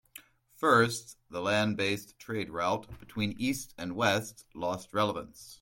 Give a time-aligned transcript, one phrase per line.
[0.55, 5.49] First, the land based trade route between east and west lost relevance.